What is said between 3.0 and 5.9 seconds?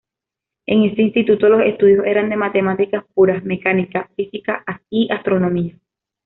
puras, mecánica, física y astronomía.